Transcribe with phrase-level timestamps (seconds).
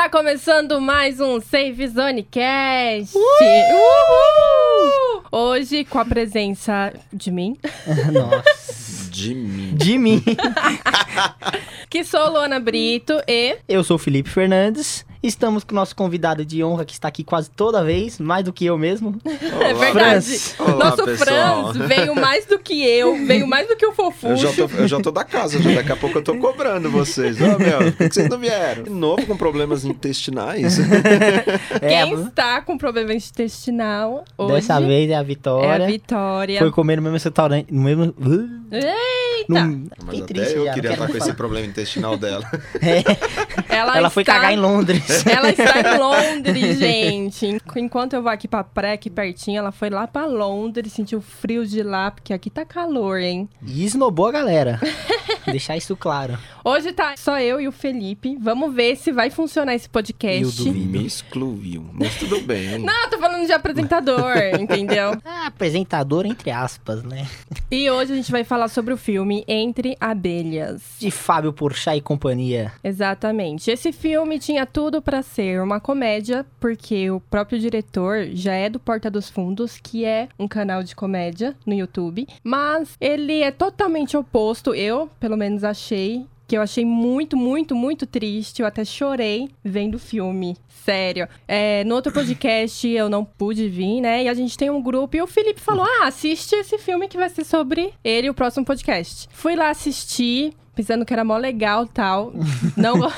[0.00, 3.14] Está começando mais um Safe Zone Cast.
[3.14, 4.90] Uhul!
[5.30, 7.58] Hoje com a presença de mim,
[8.10, 9.10] Nossa.
[9.10, 9.74] De mim.
[9.74, 10.24] De mim.
[11.90, 15.04] que sou Luana Brito e Eu sou o Felipe Fernandes.
[15.22, 18.54] Estamos com o nosso convidado de honra que está aqui quase toda vez, mais do
[18.54, 19.18] que eu mesmo.
[19.26, 19.92] é verdade.
[19.92, 20.54] Franz.
[20.58, 21.74] Olá, Nosso pessoal.
[21.74, 23.92] Franz veio mais do que eu, veio mais do que o
[24.22, 26.90] Eu já, tô, eu já tô da casa, já daqui a pouco eu tô cobrando
[26.90, 27.38] vocês.
[27.38, 28.84] Ô, meu, por que vocês não vieram?
[28.84, 30.78] De novo com problemas intestinais?
[31.80, 35.86] É, Quem está com problema intestinal hoje dessa vez é a é a Vitória.
[35.86, 36.58] Vitória.
[36.58, 37.72] Foi comer no mesmo restaurante.
[37.72, 38.14] No mesmo.
[39.40, 39.64] Eita!
[39.64, 39.90] No...
[40.06, 42.44] Mas até triste eu já, queria estar com nem esse problema intestinal dela.
[43.68, 45.04] Ela, Ela foi está- cagar em Londres.
[45.26, 47.46] Ela está em Londres, gente.
[47.46, 51.20] En- Enquanto eu vou aqui pra pré, aqui pertinho, ela foi lá pra Londres, sentiu
[51.20, 53.48] frio de lá, porque aqui tá calor, hein?
[53.64, 54.80] E esnobou a galera.
[55.50, 56.38] Deixar isso claro.
[56.64, 58.36] Hoje tá só eu e o Felipe.
[58.40, 60.64] Vamos ver se vai funcionar esse Eu podcast.
[60.64, 60.90] duvido.
[60.90, 61.88] Me excluiu.
[61.92, 62.78] Mas tudo bem.
[62.80, 65.12] Não, eu tô falando de apresentador, entendeu?
[65.24, 67.26] Ah, apresentador, entre aspas, né?
[67.70, 70.82] E hoje a gente vai falar sobre o filme Entre Abelhas.
[70.98, 72.72] De Fábio Porchat e companhia.
[72.84, 73.70] Exatamente.
[73.70, 78.78] Esse filme tinha tudo pra ser uma comédia, porque o próprio diretor já é do
[78.78, 84.16] Porta dos Fundos, que é um canal de comédia no YouTube, mas ele é totalmente
[84.16, 84.74] oposto.
[84.74, 88.60] Eu, pelo menos, achei que eu achei muito, muito, muito triste.
[88.60, 90.56] Eu até chorei vendo o filme.
[90.84, 91.28] Sério.
[91.46, 94.24] É, no outro podcast eu não pude vir, né?
[94.24, 97.16] E a gente tem um grupo e o Felipe falou: Ah, assiste esse filme que
[97.16, 99.28] vai ser sobre ele o próximo podcast.
[99.30, 100.52] Fui lá assistir.
[100.80, 102.32] Pensando que era mó legal tal.
[102.74, 103.04] Não, go-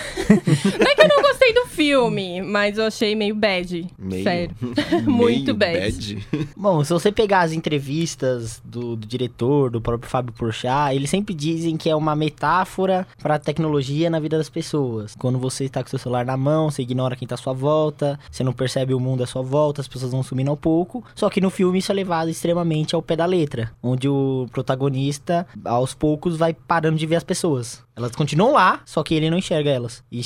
[0.81, 3.87] não é que eu não gostei do filme, mas eu achei meio bad.
[3.97, 4.51] Meio, Sério.
[5.07, 6.27] Muito meio bad.
[6.57, 11.33] Bom, se você pegar as entrevistas do, do diretor, do próprio Fábio Porchat, eles sempre
[11.35, 15.15] dizem que é uma metáfora para a tecnologia na vida das pessoas.
[15.17, 18.19] Quando você está com seu celular na mão, você ignora quem tá à sua volta,
[18.29, 21.05] você não percebe o mundo à sua volta, as pessoas vão sumindo ao pouco.
[21.15, 25.47] Só que no filme isso é levado extremamente ao pé da letra, onde o protagonista,
[25.65, 27.52] aos poucos, vai parando de ver as pessoas.
[27.95, 30.03] Elas continuam lá, só que ele não enxerga elas.
[30.11, 30.23] E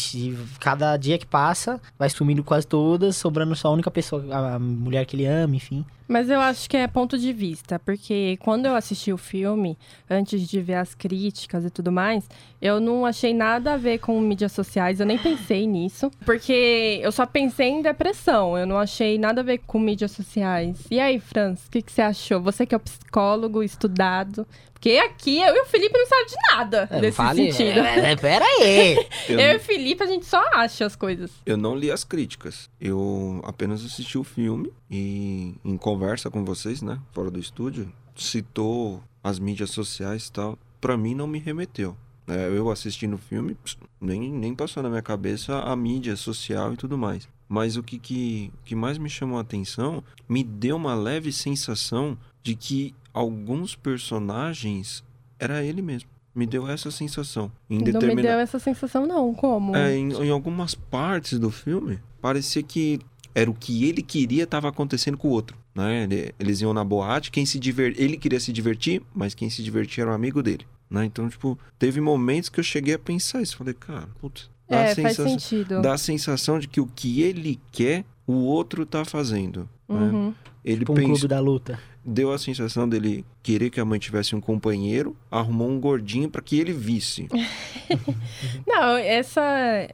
[0.61, 5.05] cada dia que passa, vai sumindo quase todas, sobrando só a única pessoa, a mulher
[5.07, 5.85] que ele ama, enfim.
[6.09, 9.77] Mas eu acho que é ponto de vista, porque quando eu assisti o filme,
[10.09, 12.29] antes de ver as críticas e tudo mais,
[12.63, 17.11] eu não achei nada a ver com mídias sociais, eu nem pensei nisso, porque eu
[17.11, 20.79] só pensei em depressão, eu não achei nada a ver com mídias sociais.
[20.91, 22.41] E aí, Franz, o que, que você achou?
[22.41, 26.37] Você que é o psicólogo, estudado, porque aqui eu e o Felipe não sabemos de
[26.55, 27.81] nada É, desse fale- sentido.
[27.81, 29.07] É, é, pera aí.
[29.29, 31.31] Eu, Eu e o Felipe, a gente só acha as coisas.
[31.47, 32.69] eu não li as críticas.
[32.81, 37.01] Eu apenas assisti o filme e, em conversa com vocês, né?
[37.13, 40.59] Fora do estúdio, citou as mídias sociais e tal.
[40.79, 41.97] Pra mim, não me remeteu.
[42.29, 43.57] É, eu assistindo o filme,
[44.01, 47.27] nem, nem passou na minha cabeça a mídia social e tudo mais.
[47.49, 52.19] Mas o que, que, que mais me chamou a atenção, me deu uma leve sensação
[52.43, 55.03] de que alguns personagens
[55.39, 56.11] era ele mesmo.
[56.35, 57.51] Me deu essa sensação.
[57.71, 59.33] Em Não me determina- deu essa sensação, não.
[59.33, 59.75] Como?
[59.75, 62.99] é, em, em algumas partes do filme, parecia que
[63.35, 65.57] era o que ele queria estava acontecendo com o outro.
[65.77, 66.05] Né?
[66.05, 67.95] Ele- Eles iam na boate, quem se diver...
[67.99, 70.67] ele queria se divertir, mas quem se divertia era um amigo dele.
[70.89, 71.05] Né?
[71.05, 73.57] Então, tipo, teve momentos que eu cheguei a pensar isso.
[73.59, 75.83] Falei, cara, putz, dá, é, a sensação, sentido.
[75.83, 79.69] dá a sensação de que o que ele quer, o outro tá fazendo.
[79.89, 80.35] né?
[80.67, 81.79] Ele Tipo um pensou, clube da luta.
[82.05, 86.43] deu a sensação dele querer que a mãe tivesse um companheiro, arrumou um gordinho para
[86.43, 87.29] que ele visse.
[88.67, 89.43] Não, essa,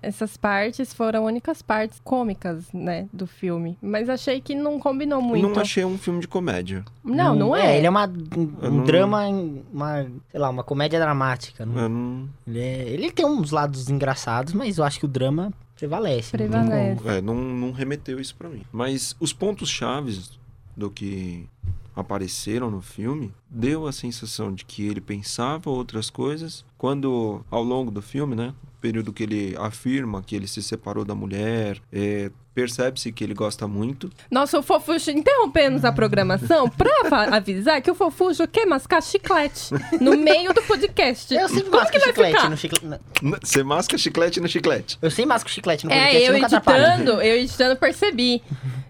[0.03, 3.77] essas partes foram únicas partes cômicas, né, do filme.
[3.83, 5.47] Mas achei que não combinou muito.
[5.47, 6.85] Não achei um filme de comédia.
[7.05, 7.77] Não, não é.
[7.77, 9.27] Ele é uma, um, um não- drama,
[9.73, 11.65] uma, sei lá, uma comédia dramática.
[11.67, 15.53] não- não, Ele, é- ele tem uns lados engraçados, mas eu acho que o drama
[15.77, 16.37] prevalece.
[16.37, 16.97] não tem Prevalece.
[17.03, 17.11] como.
[17.11, 18.63] É, não, não remeteu isso pra mim.
[18.73, 20.41] Mas os pontos chaves
[20.77, 21.49] do que
[21.95, 26.65] apareceram no filme deu a sensação de que ele pensava outras coisas.
[26.79, 31.15] Quando ao longo do filme, né, período que ele afirma que ele se separou da
[31.15, 34.11] mulher, é, percebe-se que ele gosta muito.
[34.31, 39.71] Nossa, o Fofuxo, interrompemos a programação pra avisar que o Fofuxo quer mascar chiclete
[40.01, 41.35] no meio do podcast.
[41.35, 42.49] Eu sempre Como masco que vai chiclete ficar?
[42.51, 43.03] no chiclete.
[43.43, 44.99] Você masca chiclete no chiclete.
[45.01, 46.85] Eu sempre masco chiclete no podcast, É, eu nunca atrapalho.
[46.85, 48.43] editando, eu editando percebi.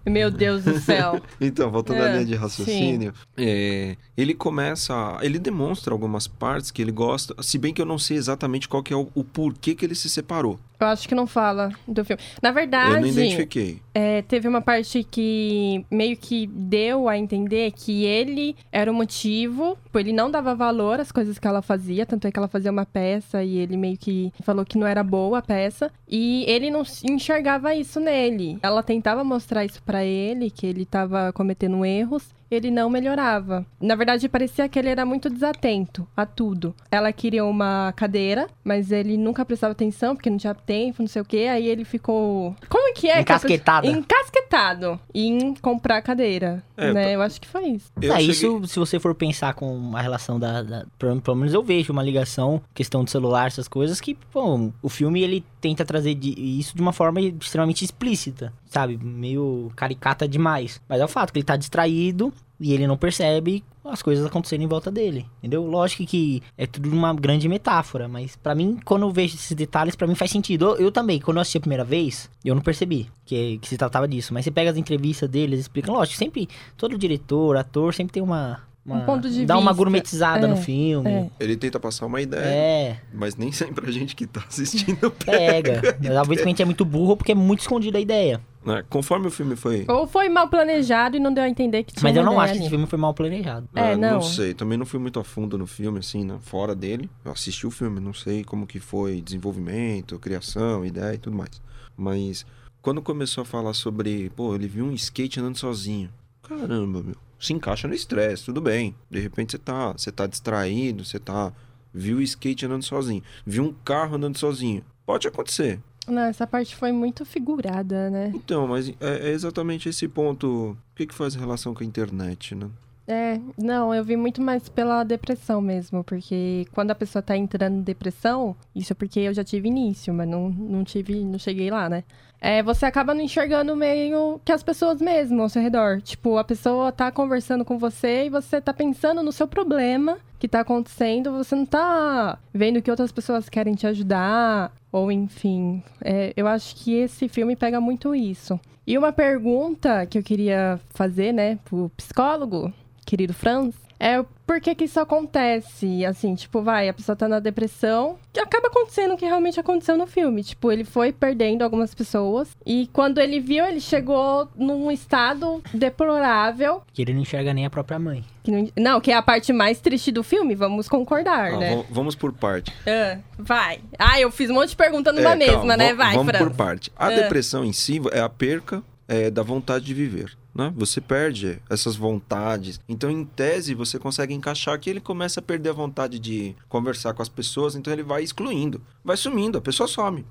[0.05, 1.21] Meu Deus do céu.
[1.39, 6.81] Então, voltando à É, linha de raciocínio, é, ele começa, ele demonstra algumas partes que
[6.81, 9.75] ele gosta, se bem que eu não sei exatamente qual que é o, o porquê
[9.75, 10.59] que ele se separou.
[10.83, 12.21] Eu acho que não fala do filme.
[12.41, 12.95] Na verdade.
[12.95, 13.81] Eu não identifiquei.
[13.93, 19.77] É, teve uma parte que meio que deu a entender que ele era o motivo,
[19.93, 22.71] tipo, ele não dava valor às coisas que ela fazia, tanto é que ela fazia
[22.71, 26.71] uma peça e ele meio que falou que não era boa a peça, e ele
[26.71, 28.57] não enxergava isso nele.
[28.63, 33.65] Ela tentava mostrar isso para ele, que ele tava cometendo erros, ele não melhorava.
[33.81, 36.75] Na verdade, parecia que ele era muito desatento a tudo.
[36.91, 41.21] Ela queria uma cadeira, mas ele nunca prestava atenção, porque não tinha tempo, não sei
[41.21, 41.47] o quê.
[41.51, 42.55] Aí ele ficou.
[42.69, 43.21] Como que é?
[43.21, 43.87] Encasquetado.
[43.87, 46.63] Encasquetado em comprar cadeira.
[46.75, 47.15] É, né?
[47.15, 47.91] Eu acho que foi isso.
[48.01, 51.53] Eu Ah, cheguei- Isso, se você for pensar com a relação da, da- pelo, menos
[51.53, 55.85] eu vejo uma ligação, questão de celular, essas coisas, que, pô, o filme ele tenta
[55.85, 58.97] trazer de- isso de uma forma extremamente explícita, sabe?
[59.01, 60.81] Meio caricata demais.
[60.89, 64.61] Mas é o fato que ele tá distraído e ele não percebe as coisas acontecendo
[64.61, 65.65] em volta dele, entendeu?
[65.65, 69.95] Lógico que é tudo uma grande metáfora, mas pra mim, quando eu vejo esses detalhes,
[69.95, 70.65] pra mim faz sentido.
[70.65, 73.77] Eu, eu também, quando eu assisti a primeira vez, eu não percebi que, que se
[73.77, 76.47] tratava disso, mas você pega as entrevistas deles, explicam, lógico, sempre
[76.77, 78.61] todo diretor, ator, sempre tem uma...
[78.85, 79.75] uma Um ponto de dá uma vista.
[79.83, 81.09] gourmetizada É, no filme.
[81.09, 81.29] é.
[81.41, 85.81] Ele tenta passar uma ideia, É, mas nem sempre a gente que tá assistindo pega.
[85.81, 86.13] pega.
[86.13, 88.39] Talvez que a gente é muito burro porque é muito escondida a ideia.
[88.65, 88.83] Né?
[88.89, 89.85] Conforme o filme foi.
[89.87, 92.53] Ou foi mal planejado e não deu a entender que tinha Mas eu não acho
[92.53, 92.69] que esse ali.
[92.69, 93.67] filme foi mal planejado.
[93.75, 94.21] É, Ah, não.
[94.21, 96.37] sei, também não fui muito a fundo no filme, assim, né?
[96.41, 97.09] Fora dele.
[97.25, 101.61] Eu assisti o filme, não sei como que foi desenvolvimento, criação, ideia e tudo mais.
[101.97, 102.45] Mas
[102.81, 106.09] quando começou a falar sobre, pô, ele viu um skate andando sozinho.
[106.41, 107.15] Caramba, meu.
[107.39, 108.95] Se encaixa no estresse, tudo bem.
[109.09, 111.51] De repente você tá, você tá distraído, você tá.
[111.93, 113.21] Viu o skate andando sozinho.
[113.45, 114.83] Viu um carro andando sozinho.
[115.05, 115.79] Pode acontecer.
[116.07, 118.31] Não, essa parte foi muito figurada, né?
[118.33, 120.71] Então, mas é, é exatamente esse ponto.
[120.71, 122.69] O que, que faz relação com a internet, né?
[123.05, 127.75] É, não, eu vi muito mais pela depressão mesmo, porque quando a pessoa tá entrando
[127.75, 131.69] em depressão, isso é porque eu já tive início, mas não, não tive, não cheguei
[131.69, 132.03] lá, né?
[132.43, 136.01] É, você acaba não enxergando meio que as pessoas mesmo ao seu redor.
[136.01, 140.49] Tipo, a pessoa tá conversando com você e você tá pensando no seu problema que
[140.49, 145.81] tá acontecendo, você não tá vendo que outras pessoas querem te ajudar, ou enfim.
[146.03, 148.59] É, eu acho que esse filme pega muito isso.
[148.85, 152.73] E uma pergunta que eu queria fazer, né, pro psicólogo,
[153.05, 156.05] querido Franz, é por que que isso acontece?
[156.05, 159.97] Assim, tipo, vai, a pessoa tá na depressão, que acaba acontecendo o que realmente aconteceu
[159.97, 160.43] no filme.
[160.43, 166.83] Tipo, ele foi perdendo algumas pessoas e quando ele viu, ele chegou num estado deplorável.
[166.93, 168.23] Que ele não enxerga nem a própria mãe.
[168.43, 171.75] Que não, não, que é a parte mais triste do filme, vamos concordar, Ah, né?
[171.77, 172.73] va- vamos por parte.
[172.85, 173.79] Ah, vai.
[173.97, 175.93] Ah, eu fiz um monte de pergunta numa É, mesma, calma, né?
[175.93, 176.43] va- Vai, Vamos Franz.
[176.49, 176.91] por parte.
[176.97, 177.11] A Ah.
[177.11, 178.83] depressão em si é a perca
[179.13, 180.35] é, da vontade de viver.
[180.55, 180.73] Né?
[180.75, 182.79] Você perde essas vontades.
[182.89, 187.13] Então, em tese, você consegue encaixar que ele começa a perder a vontade de conversar
[187.13, 190.25] com as pessoas, então ele vai excluindo, vai sumindo, a pessoa some.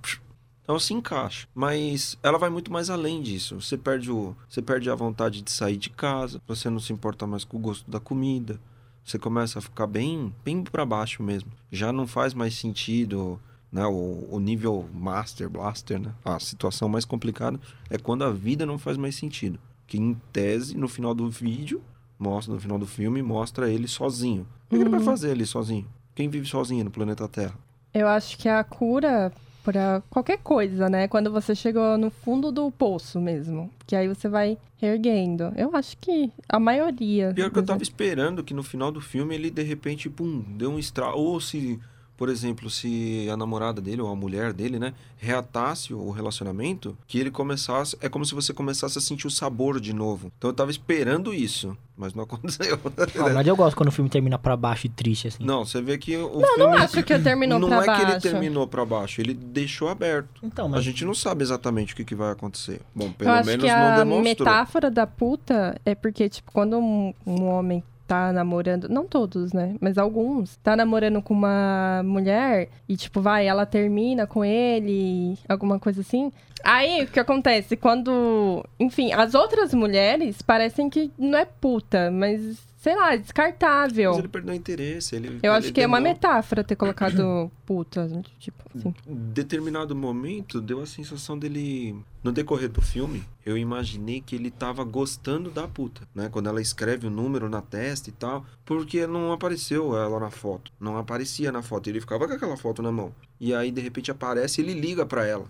[0.63, 1.47] Então se encaixa.
[1.55, 3.61] Mas ela vai muito mais além disso.
[3.61, 7.27] Você perde, o, você perde a vontade de sair de casa, você não se importa
[7.27, 8.61] mais com o gosto da comida.
[9.05, 11.51] Você começa a ficar bem, bem para baixo mesmo.
[11.71, 13.41] Já não faz mais sentido
[13.73, 16.13] né, o, o nível Master, Blaster, né?
[16.25, 17.59] A situação mais complicada
[17.89, 19.59] é quando a vida não faz mais sentido.
[19.87, 21.83] Que em tese, no final do vídeo,
[22.19, 24.47] mostra, no final do filme, mostra ele sozinho.
[24.67, 25.87] O que ele vai fazer ali sozinho?
[26.15, 27.55] Quem vive sozinho no planeta Terra?
[27.95, 29.33] Eu acho que a cura
[29.63, 31.09] pra qualquer coisa, né?
[31.09, 33.71] Quando você chegou no fundo do poço mesmo.
[33.87, 35.53] Que aí você vai reerguendo.
[35.57, 37.33] Eu acho que a maioria.
[37.35, 40.71] Pior que eu tava esperando que no final do filme ele de repente, pum, deu
[40.71, 41.19] um estralo.
[41.19, 41.79] Ou se,
[42.23, 47.19] por exemplo, se a namorada dele ou a mulher dele, né, reatasse o relacionamento, que
[47.19, 47.97] ele começasse.
[48.01, 50.31] É como se você começasse a sentir o sabor de novo.
[50.39, 52.79] Então eu tava esperando isso, mas não aconteceu.
[53.19, 55.43] Ah, mas eu gosto quando o filme termina pra baixo e triste, assim.
[55.45, 56.59] Não, você vê que o Não, filme.
[56.59, 58.07] não acho que terminou não pra é baixo.
[58.07, 60.29] que ele terminou pra baixo, ele deixou aberto.
[60.45, 62.81] Então, A mas gente não sabe exatamente o que, que vai acontecer.
[62.95, 64.23] Bom, pelo Eu acho menos que não a demonstrou.
[64.49, 69.77] metáfora da puta é porque, tipo, quando um, um homem tá namorando, não todos, né?
[69.81, 75.79] Mas alguns, tá namorando com uma mulher e, tipo, vai, ela termina com ele, alguma
[75.79, 76.33] coisa assim.
[76.65, 77.77] Aí, o que acontece?
[77.77, 78.65] Quando.
[78.79, 84.11] Enfim, as outras mulheres parecem que não é puta, mas, sei lá, é descartável.
[84.11, 85.15] Mas ele perdeu o interesse.
[85.15, 88.11] Ele, Eu acho ele que é uma metáfora ter colocado puta,
[88.41, 88.93] tipo, assim.
[89.07, 94.85] determinado momento deu a sensação dele no decorrer do filme eu imaginei que ele tava
[94.85, 99.33] gostando da puta né quando ela escreve o número na testa e tal porque não
[99.33, 103.13] apareceu ela na foto não aparecia na foto ele ficava com aquela foto na mão
[103.41, 105.47] e aí de repente aparece ele liga pra ela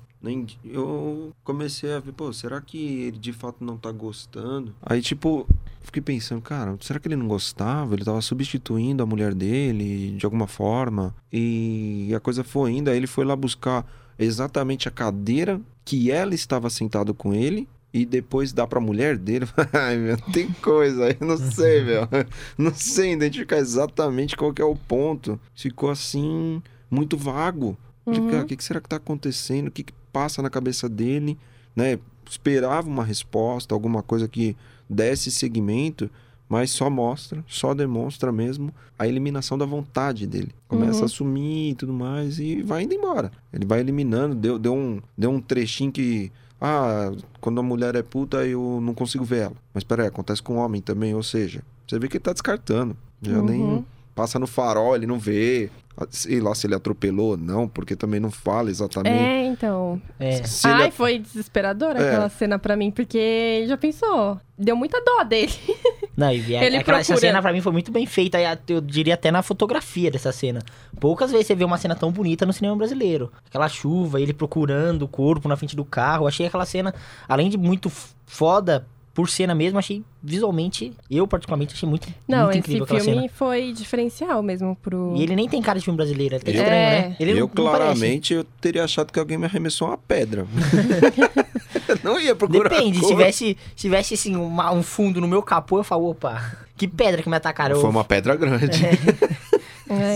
[0.64, 5.46] eu comecei a ver pô será que ele de fato não tá gostando aí tipo
[5.82, 7.94] fiquei pensando, cara, será que ele não gostava?
[7.94, 11.14] Ele tava substituindo a mulher dele de alguma forma.
[11.32, 13.86] E a coisa foi indo, aí ele foi lá buscar
[14.18, 19.46] exatamente a cadeira que ela estava sentado com ele e depois dá pra mulher dele.
[19.72, 22.08] Ai, meu, tem coisa aí, não sei, meu.
[22.56, 25.38] Não sei identificar exatamente qual que é o ponto.
[25.54, 27.76] Ficou assim, muito vago.
[28.04, 28.30] Uhum.
[28.30, 29.68] cara, o que, que será que tá acontecendo?
[29.68, 31.38] O que, que passa na cabeça dele?
[31.76, 31.98] Né?
[32.28, 34.56] Esperava uma resposta, alguma coisa que
[34.92, 36.10] desse seguimento,
[36.48, 40.52] mas só mostra, só demonstra mesmo a eliminação da vontade dele.
[40.68, 41.04] Começa Uhum.
[41.06, 43.32] a sumir e tudo mais e vai indo embora.
[43.52, 46.30] Ele vai eliminando, deu, deu, um, deu um trechinho que.
[46.60, 49.56] Ah, quando a mulher é puta, eu não consigo ver ela.
[49.74, 52.96] Mas peraí, acontece com o homem também, ou seja, você vê que ele tá descartando.
[53.20, 53.44] Já Uhum.
[53.44, 53.84] nem
[54.14, 55.70] passa no farol, ele não vê.
[56.08, 59.14] Sei lá se ele atropelou ou não, porque também não fala exatamente.
[59.14, 60.00] É, então.
[60.18, 60.42] É.
[60.42, 62.08] Se ele Ai, foi desesperadora É.
[62.08, 64.40] aquela cena pra mim, porque já pensou?
[64.56, 65.52] Deu muita dó dele.
[66.16, 68.38] Não, e a- Ele aquela, essa cena pra mim foi muito bem feita,
[68.68, 70.60] eu diria até na fotografia dessa cena.
[71.00, 73.30] Poucas vezes você vê uma cena tão bonita no cinema brasileiro.
[73.46, 76.26] Aquela chuva, ele procurando o corpo na frente do carro.
[76.26, 76.94] Achei aquela cena,
[77.28, 77.90] além de muito
[78.26, 83.00] foda por cena mesmo, achei visualmente, eu particularmente achei muito, Não, muito esse incrível aquela
[83.00, 83.32] filme cena.
[83.34, 85.14] foi diferencial mesmo pro.
[85.16, 87.08] E ele nem tem cara de filme brasileiro, ele tá Eu- estranho, É.
[87.10, 87.16] né?
[87.20, 90.46] Ele eu não- não claramente eu teria achado que alguém me arremessou uma pedra.
[92.02, 92.68] não ia procurar.
[92.70, 96.56] Depende, se tivesse, se tivesse assim, uma- um fundo no meu capô, eu falo, opa,
[96.76, 97.80] que pedra que me atacaram.
[97.80, 98.64] Foi uma pedra grande.
[98.84, 99.51] É,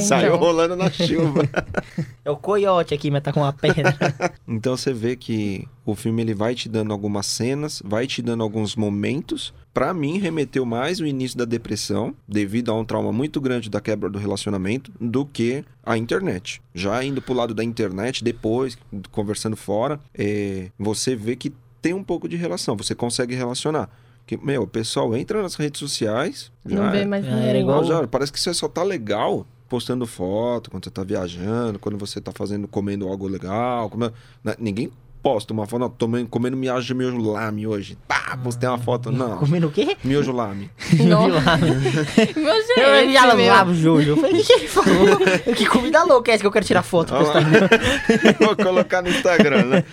[0.02, 0.38] Saiu então.
[0.38, 1.42] rolando na chuva.
[2.24, 3.96] É o coiote aqui me atacou uma pedra.
[4.48, 8.42] Então você vê que o filme ele vai te dando algumas cenas, vai te dando
[8.42, 9.52] alguns momentos.
[9.74, 13.80] Pra mim, remeteu mais o início da depressão, devido a um trauma muito grande da
[13.80, 16.62] quebra do relacionamento, do que a internet.
[16.74, 18.78] Já indo pro lado da internet, depois,
[19.10, 21.52] conversando fora, é, você vê que
[21.82, 23.90] tem um pouco de relação, você consegue relacionar.
[24.26, 27.36] Que, meu, o pessoal entra nas redes sociais, Não já vê é- mais É, era
[27.44, 27.60] ninguém.
[27.62, 31.78] igual- não, já, parece que você só tá legal postando foto quando você tá viajando,
[31.78, 33.88] quando você tá fazendo, comendo algo legal.
[33.90, 34.54] comendo- né?
[34.58, 34.90] Ninguém
[35.22, 37.98] posta uma foto, não, tomando, comendo miojo de miojo lame hoje.
[38.06, 39.10] Pá, postei uma foto.
[39.10, 39.96] Não, Comendo o quê?
[40.04, 40.70] miojo lame.
[40.92, 41.56] Eu vi lá.
[41.56, 43.52] Meu Eu gente, já meu.
[43.52, 44.10] lá o Jojo.
[44.10, 45.18] Eu falei, o que ele falou?
[45.56, 47.12] que comida louca é essa que eu quero tirar foto?
[48.38, 49.84] Vou colocar no Instagram, né?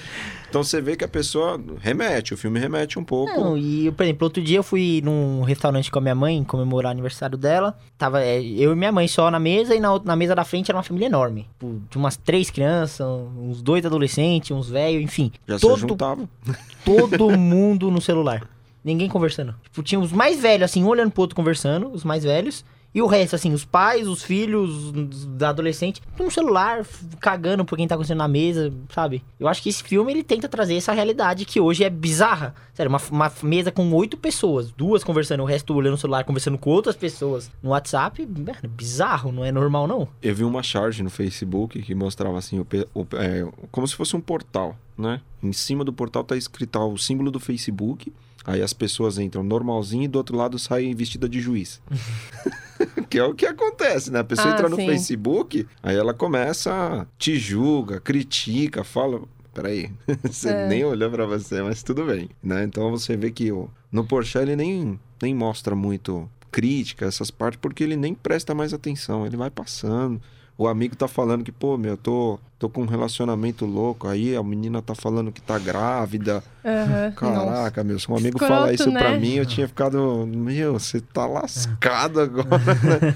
[0.53, 3.33] Então você vê que a pessoa remete, o filme remete um pouco.
[3.33, 6.91] Não, e, por exemplo, outro dia eu fui num restaurante com a minha mãe comemorar
[6.91, 7.75] o aniversário dela.
[7.98, 10.69] Tava é, eu e minha mãe só na mesa e na, na mesa da frente
[10.69, 11.48] era uma família enorme.
[11.53, 13.01] Tipo, De umas três crianças,
[13.36, 15.31] uns dois adolescentes, uns velhos, enfim.
[15.48, 16.29] Já se todo, juntava.
[16.86, 18.48] todo mundo no celular.
[18.83, 19.55] Ninguém conversando.
[19.63, 22.63] Tipo, tinha os mais velhos, assim, um olhando pro outro conversando, os mais velhos.
[22.95, 26.85] E o resto, assim, os pais, os filhos os adolescentes, tudo no celular,
[27.19, 29.23] cagando por quem tá acontecendo na mesa, sabe?
[29.39, 32.53] Eu acho que esse filme, ele tenta trazer essa realidade que hoje é bizarra.
[32.73, 36.57] Sério, uma, uma mesa com oito pessoas, duas conversando, o resto olhando no celular, conversando
[36.57, 38.25] com outras pessoas no WhatsApp,
[38.69, 40.07] bizarro, não é normal, não.
[40.21, 44.15] Eu vi uma charge no Facebook que mostrava assim, o, o- é, como se fosse
[44.15, 45.19] um portal, né?
[45.41, 48.13] Em cima do portal tá escrito ó, o símbolo do Facebook.
[48.45, 51.81] Aí as pessoas entram normalzinho e do outro lado saem vestida de juiz.
[53.09, 54.19] que é o que acontece, né?
[54.19, 54.85] A pessoa Ah, entra no sim.
[54.85, 59.21] Facebook, aí ela começa, te julga, critica, fala.
[59.53, 59.91] Peraí,
[60.23, 60.67] você É.
[60.67, 62.63] nem olhou pra você, mas tudo bem, né?
[62.63, 67.59] Então você vê que o, no Porsche ele nem, nem mostra muito crítica, essas partes,
[67.62, 70.19] porque ele nem presta mais atenção, ele vai passando.
[70.57, 74.43] O amigo tá falando que, pô, meu, tô, tô com um relacionamento louco, aí a
[74.43, 76.43] menina tá falando que tá grávida.
[76.63, 77.12] Nossa.
[77.15, 79.17] Caraca, meu, se um amigo Escroto, falar isso pra né?
[79.17, 83.15] mim, eu tinha ficado, meu, você tá lascado agora, né?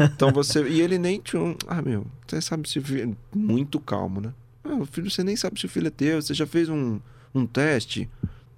[0.14, 3.78] Então você, e ele nem tinha, um- ah, meu, você sabe se o filho, muito
[3.78, 4.32] calmo, né?
[4.64, 6.98] Ah, o filho, você nem sabe se o filho é teu, você já fez um,
[7.34, 8.08] um teste?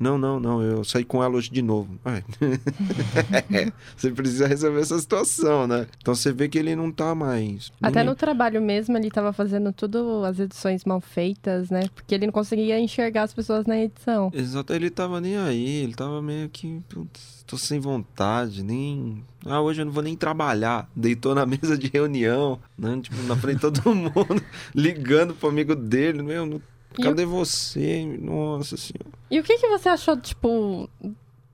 [0.00, 2.00] Não, não, não, eu saí com ela hoje de novo.
[3.94, 5.86] Você precisa resolver essa situação, né?
[6.00, 7.70] Então você vê que ele não tá mais.
[7.82, 11.82] Até no trabalho mesmo, ele tava fazendo tudo as edições mal feitas, né?
[11.94, 14.30] Porque ele não conseguia enxergar as pessoas na edição.
[14.34, 19.22] Exato, ele tava nem aí, ele tava meio que, putz, tô sem vontade, nem...
[19.44, 20.88] Ah, hoje eu não vou nem trabalhar.
[20.96, 22.98] Deitou na mesa de reunião, né?
[23.02, 24.42] Tipo, na frente de todo mundo,
[24.74, 26.62] ligando pro amigo dele, meu, não-
[27.02, 28.04] Cadê você?
[28.20, 29.10] Nossa senhora.
[29.30, 30.88] E o que, que você achou, tipo,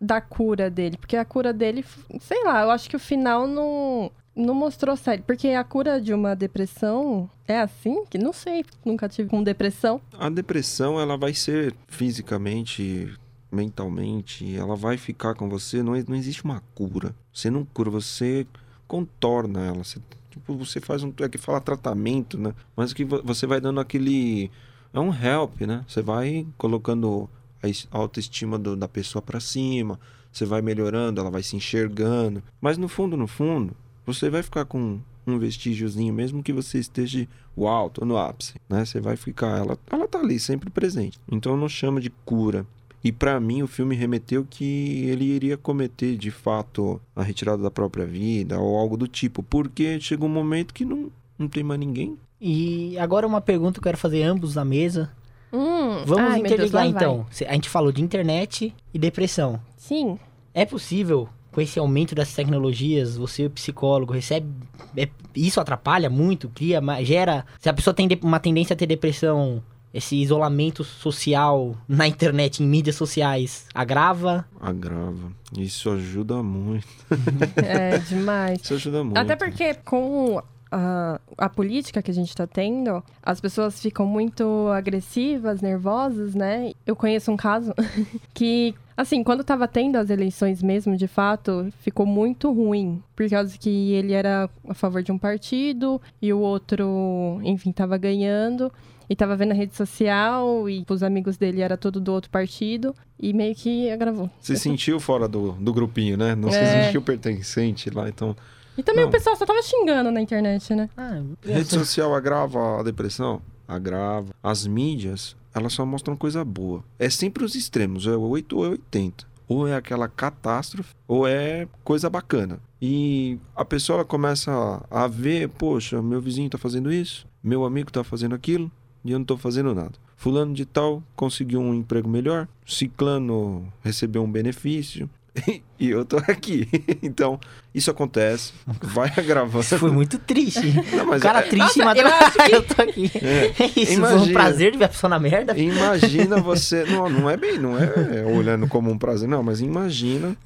[0.00, 0.96] da cura dele?
[0.96, 1.84] Porque a cura dele,
[2.20, 5.22] sei lá, eu acho que o final não, não mostrou sério.
[5.26, 8.04] Porque a cura de uma depressão é assim?
[8.06, 10.00] Que não sei, nunca tive com depressão.
[10.18, 13.12] A depressão, ela vai ser fisicamente,
[13.52, 17.14] mentalmente, ela vai ficar com você, não, não existe uma cura.
[17.32, 18.46] Você não cura, você
[18.88, 19.84] contorna ela.
[19.84, 20.00] Você,
[20.30, 21.12] tipo, você faz um.
[21.20, 22.54] É que fala tratamento, né?
[22.74, 24.50] Mas que vo- você vai dando aquele.
[24.96, 25.84] É um help, né?
[25.86, 27.28] Você vai colocando
[27.62, 30.00] a es- a autoestima do- da pessoa pra cima.
[30.32, 32.42] você vai melhorando, ela vai se enxergando.
[32.60, 33.74] Mas no fundo, no fundo,
[34.04, 37.26] você vai ficar com um vestígiozinho, mesmo que você esteja
[37.56, 38.84] uau, tô no ápice, né?
[38.84, 41.18] Você vai ficar, ela, ela tá ali, sempre presente.
[41.32, 42.66] Então não chama de cura.
[43.02, 47.70] E para mim o filme remeteu que ele iria cometer de fato a retirada da
[47.70, 51.80] própria vida ou algo do tipo, porque chega um momento que não, não tem mais
[51.80, 52.18] ninguém.
[52.40, 55.10] E agora uma pergunta que eu quero fazer ambos na mesa.
[55.52, 56.88] Hum, Vamos ai, Deus, interligar vai.
[56.88, 57.26] então.
[57.48, 59.60] A gente falou de internet e depressão.
[59.76, 60.18] Sim.
[60.52, 64.48] É possível, com esse aumento das tecnologias, você, psicólogo, recebe.
[64.96, 67.44] é- isso atrapalha muito, cria, gera.
[67.60, 69.62] Se a pessoa tem uma tendência a ter depressão,
[69.94, 74.46] esse isolamento social na internet, em mídias sociais, agrava.
[74.60, 75.32] Agrava.
[75.56, 76.86] Isso ajuda muito.
[77.64, 78.60] É demais.
[78.62, 79.16] Isso ajuda muito.
[79.16, 84.68] Até porque com a, a política que a gente tá tendo, as pessoas ficam muito
[84.74, 86.72] agressivas, nervosas, né?
[86.86, 87.72] Eu conheço um caso
[88.34, 93.02] que, assim, quando tava tendo as eleições mesmo, de fato, ficou muito ruim.
[93.14, 97.96] Por causa que ele era a favor de um partido e o outro, enfim, tava
[97.96, 98.72] ganhando.
[99.08, 102.92] E tava vendo a rede social e os amigos dele era tudo do outro partido.
[103.20, 104.28] E meio que agravou.
[104.40, 106.34] Se sentiu fora do, do grupinho, né?
[106.34, 106.82] Não se É.
[106.86, 108.34] sentiu pertencente lá, então.
[108.76, 109.08] E também Não.
[109.08, 110.88] o pessoal só tava xingando na internet, né?
[110.96, 113.40] Ah, Rede social agrava a depressão?
[113.66, 114.28] Agrava.
[114.42, 116.84] As mídias, elas só mostram coisa boa.
[116.98, 119.26] É sempre os extremos, é 8 ou é 80.
[119.48, 122.58] Ou é aquela catástrofe, ou é coisa bacana.
[122.82, 124.52] E a pessoa começa
[124.90, 128.70] a a ver, poxa, meu vizinho tá fazendo isso, meu amigo tá fazendo aquilo,
[129.04, 129.92] e eu não tô fazendo nada.
[130.16, 135.08] Fulano de tal conseguiu um emprego melhor, ciclano recebeu um benefício,
[135.78, 136.68] e eu tô aqui.
[137.02, 137.38] Então,
[137.74, 139.60] isso acontece, vai agravando.
[139.62, 140.72] Isso foi muito triste.
[140.96, 143.10] Não, mas o cara é- triste, Nossa, mas eu que- eu tô aqui.
[143.16, 143.46] É.
[143.62, 144.32] É isso, foi um Imagina.
[144.32, 145.56] prazer de ver a pessoa na merda.
[145.56, 146.84] Imagina você.
[146.84, 150.36] Não, não é bem, não é olhando como um prazer, não, mas imagina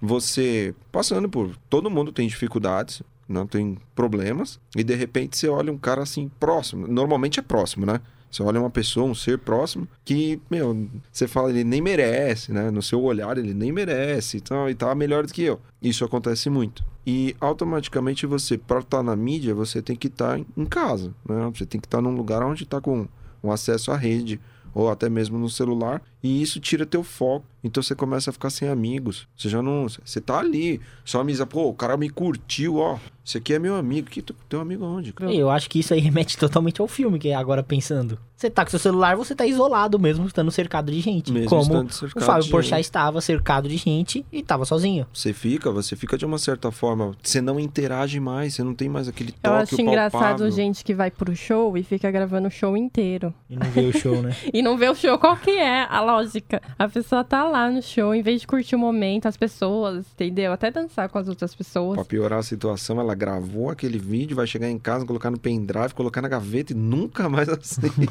[0.00, 1.56] você passando por.
[1.68, 6.30] Todo mundo tem dificuldades, não tem problemas, e de repente você olha um cara assim
[6.38, 6.86] próximo.
[6.86, 8.00] Normalmente é próximo, né?
[8.36, 12.70] Você olha uma pessoa, um ser próximo, que, meu, você fala, ele nem merece, né?
[12.70, 15.58] No seu olhar, ele nem merece, então, e tá melhor do que eu.
[15.80, 16.84] Isso acontece muito.
[17.06, 21.50] E automaticamente você, para estar na mídia, você tem que estar em casa, né?
[21.54, 23.08] Você tem que estar num lugar onde está com
[23.42, 24.38] um acesso à rede,
[24.74, 27.46] ou até mesmo no celular, e isso tira teu foco.
[27.62, 29.26] Então você começa a ficar sem amigos.
[29.36, 29.88] Você já não.
[29.88, 32.98] Você tá ali, sua amizade, pô, o cara me curtiu, ó.
[33.24, 34.08] Esse aqui é meu amigo.
[34.08, 35.12] Que teu amigo aonde?
[35.12, 35.34] cara?
[35.34, 38.18] Eu acho que isso aí remete totalmente ao filme, que é agora pensando.
[38.36, 41.32] Você tá com seu celular, você tá isolado mesmo, estando cercado de gente.
[41.32, 45.06] Mesmo como estando o cercado Fábio Porchat estava cercado de gente e tava sozinho.
[45.12, 47.12] Você fica, você fica de uma certa forma.
[47.22, 50.94] Você não interage mais, você não tem mais aquele toque Eu acho engraçado gente que
[50.94, 53.34] vai pro show e fica gravando o show inteiro.
[53.48, 54.36] E não vê o show, né?
[54.52, 55.18] E não vê o show.
[55.18, 56.62] Qual que é a lógica?
[56.78, 60.52] A pessoa tá lá no show, em vez de curtir o momento, as pessoas, entendeu?
[60.52, 61.96] Até dançar com as outras pessoas.
[61.96, 65.94] Pra piorar a situação, ela gravou aquele vídeo, vai chegar em casa, colocar no pendrive,
[65.94, 68.08] colocar na gaveta e nunca mais assiste.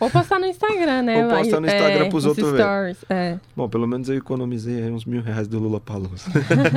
[0.00, 1.24] Ou postar no Instagram, né?
[1.24, 2.96] Ou postar no Instagram é, pros outros ver.
[3.08, 6.30] É, Bom, pelo menos eu economizei uns mil reais do Lula Palusa.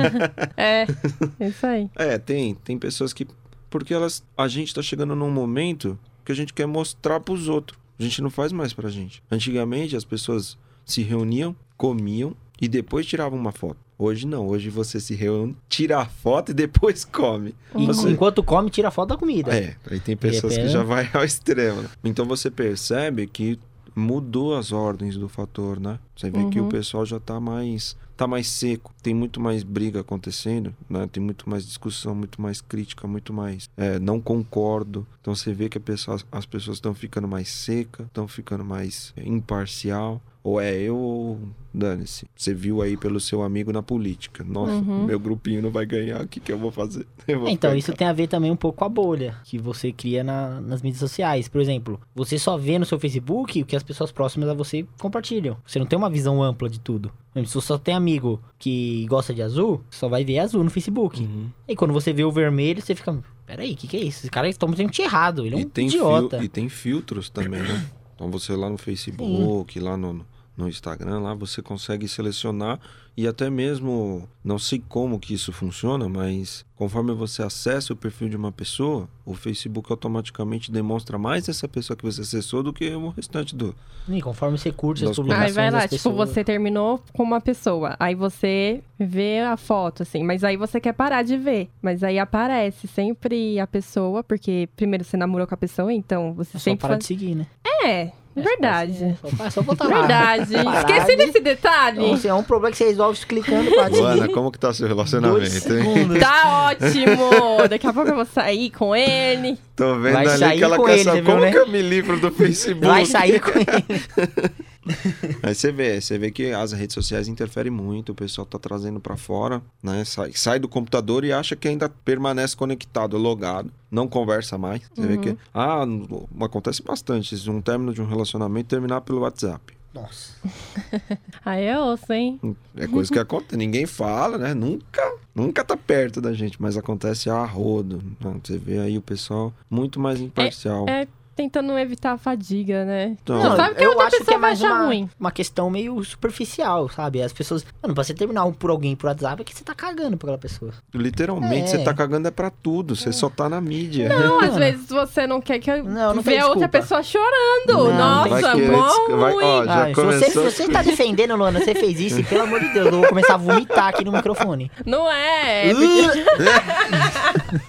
[0.56, 0.86] é,
[1.40, 1.88] isso aí.
[1.94, 2.54] É, tem.
[2.54, 3.26] Tem pessoas que.
[3.70, 4.24] Porque elas.
[4.36, 7.78] A gente tá chegando num momento que a gente quer mostrar pros outros.
[7.98, 9.22] A gente não faz mais pra gente.
[9.30, 13.76] Antigamente as pessoas se reuniam, comiam e depois tiravam uma foto.
[13.98, 14.48] Hoje não.
[14.48, 17.54] Hoje você se reúne, tira a foto e depois come.
[17.76, 19.54] E Você- enquanto come, tira foto da comida.
[19.56, 21.82] É, aí tem pessoas que repente- já vai ao extremo.
[21.82, 21.88] né?
[22.02, 23.58] Então você percebe que
[23.94, 25.98] mudou as ordens do fator, né?
[26.16, 26.68] Você vê que o Uhum.
[26.68, 31.08] pessoal já tá mais tá mais seco, tem muito mais briga acontecendo, né?
[31.10, 35.04] Tem muito mais discussão, muito mais crítica, muito mais é, não concordo.
[35.20, 40.20] Então você vê que pessoa, as pessoas estão ficando mais seca, estão ficando mais imparcial.
[40.44, 41.38] Ou é eu ou
[41.72, 42.26] dane-se.
[42.34, 44.42] Você viu aí pelo seu amigo na política.
[44.42, 45.04] Nossa, Uhum.
[45.06, 47.06] meu grupinho não vai ganhar, o que, que eu vou fazer?
[47.28, 49.92] Eu vou Então, isso tem a ver também um pouco com a bolha que você
[49.92, 51.46] cria na- nas mídias sociais.
[51.48, 54.84] Por exemplo, você só vê no seu Facebook o que as pessoas próximas a você
[55.00, 55.56] compartilham.
[55.64, 57.12] Você não tem uma visão ampla de tudo.
[57.36, 61.22] Se você só tem amigo que gosta de azul, só vai ver azul no Facebook.
[61.22, 61.46] Uhum.
[61.68, 63.16] E quando você vê o vermelho, você fica.
[63.46, 64.20] Peraí, o que, que é isso?
[64.22, 65.46] Esse cara está muito errado.
[65.46, 66.36] Ele é um tem idiota.
[66.38, 67.86] fil- e tem filtros também, né?
[68.14, 70.24] Então você lá no Facebook, lá no,
[70.56, 72.78] no Instagram, lá você consegue selecionar
[73.14, 78.30] e até mesmo, não sei como que isso funciona, mas conforme você acessa o perfil
[78.30, 82.88] de uma pessoa, o Facebook automaticamente demonstra mais essa pessoa que você acessou do que
[82.88, 83.74] o restante do.
[84.08, 86.30] E conforme você curte as publicações Aí vai lá, tipo, pessoas...
[86.30, 87.96] você terminou com uma pessoa.
[88.00, 90.22] Aí você vê a foto, assim.
[90.24, 91.68] Mas aí você quer parar de ver.
[91.82, 96.56] Mas aí aparece sempre a pessoa, porque primeiro você namorou com a pessoa, então você
[96.56, 97.00] É só sempre parar faz...
[97.00, 97.46] de seguir, né?
[97.84, 99.16] É, Verdade.
[99.36, 99.98] Só, só botar lá.
[100.00, 100.54] Verdade.
[100.64, 101.98] Parar Esqueci de- desse detalhe.
[101.98, 104.88] Então, assim, é um problema que você resolve clicando pra Luana, como que tá seu
[104.88, 105.60] Dois relacionamento, hein?
[105.60, 106.18] segundos.
[106.18, 107.68] Tá ótimo!
[107.68, 109.58] Daqui a pouco eu vou sair com ele.
[109.76, 111.50] Tô vendo Vai ali sair que ela com quer ele, saber como né?
[111.50, 112.86] que eu me livro do Facebook.
[112.86, 114.50] Vai sair com ele.
[115.42, 118.98] Aí você vê, você vê que as redes sociais interferem muito, o pessoal tá trazendo
[119.00, 120.04] pra fora, né?
[120.04, 124.82] Sai, sai do computador e acha que ainda permanece conectado, logado, não conversa mais.
[124.94, 129.72] Você vê que ah, no- acontece bastante, um término de um relacionamento terminar pelo WhatsApp.
[129.94, 130.32] Nossa.
[131.44, 132.40] Aí é osso, hein?
[132.76, 134.54] É coisa que acontece, ninguém fala, né?
[134.54, 138.02] Nunca, nunca tá perto da gente, mas acontece a rodo.
[138.42, 140.88] Você vê aí o pessoal muito mais imparcial.
[140.88, 143.16] É tentando evitar a fadiga, né?
[143.22, 144.86] Então- Não, sabe que a eu outra acho pessoa que é vai mais achar uma,
[144.86, 145.10] ruim.
[145.18, 147.22] uma questão meio superficial, sabe?
[147.22, 147.64] As pessoas.
[147.82, 150.26] Mano, pra você terminar um por alguém por WhatsApp é que você tá cagando pra
[150.28, 150.72] aquela pessoa.
[150.94, 151.66] Literalmente, É.
[151.66, 154.08] você tá cagando é pra tudo, você só tá na mídia.
[154.08, 157.02] Não, às vezes você não quer que eu Não, não vê tem a outra pessoa
[157.02, 157.66] chorando.
[157.68, 159.44] Não, Nossa, vai mó des- vai- ruim.
[159.44, 162.24] ó, Já Ai, se, você, se começou- você tá defendendo, Luana, você fez isso, e
[162.24, 164.70] pelo amor de Deus, eu vou começar a vomitar aqui no microfone.
[164.84, 165.70] Não é.
[165.70, 166.22] É, porque...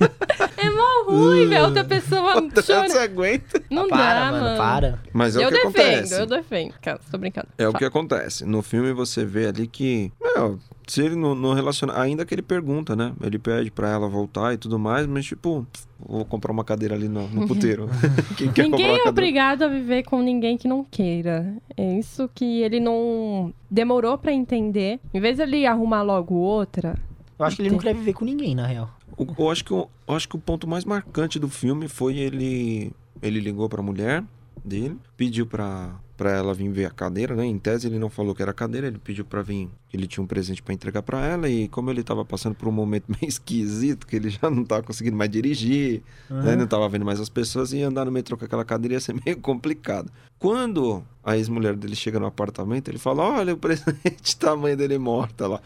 [0.64, 2.98] é mó ruim ver a outra pessoa Você chorando.
[2.98, 3.62] aguenta.
[3.70, 4.58] Não para, dá, mano, mano.
[4.58, 5.00] para.
[5.12, 6.20] Mas é eu o que defendo, acontece.
[6.22, 6.74] eu defendo.
[6.82, 7.48] Cara, tô brincando.
[7.58, 7.80] É o Fala.
[7.80, 8.46] que acontece.
[8.46, 12.42] No filme você vê ali que, meu, se ele não, não relaciona, ainda que ele
[12.42, 13.14] pergunta, né?
[13.22, 15.66] Ele pede pra ela voltar e tudo mais, mas tipo,
[16.00, 17.90] vou comprar uma cadeira ali no, no puteiro.
[18.38, 21.54] Quem quer Ninguém é obrigado a viver com ninguém que não queira.
[21.78, 25.00] É isso que ele não demorou pra entender.
[25.14, 26.96] Em vez de ele arrumar logo outra,
[27.40, 28.90] Eu acho que ele não quer viver com ninguém, na real.
[29.18, 32.92] Eu acho, que, eu acho que o ponto mais marcante do filme foi ele.
[33.22, 34.24] Ele ligou pra mulher
[34.64, 37.46] dele, pediu pra, pra ela vir ver a cadeira, né?
[37.46, 39.70] Em tese ele não falou que era cadeira, ele pediu pra vir.
[39.94, 42.72] Ele tinha um presente pra entregar pra ela e como ele tava passando por um
[42.72, 46.56] momento meio esquisito, que ele já não tava conseguindo mais dirigir, né?
[46.56, 49.14] Não tava vendo mais as pessoas e andar no metrô com aquela cadeira ia ser
[49.24, 50.10] meio complicado.
[50.40, 54.76] Quando a ex-mulher dele chega no apartamento, ele fala: Olha, o presente tá a mãe
[54.76, 55.62] dele morta lá.